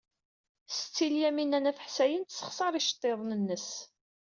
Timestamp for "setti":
0.77-1.07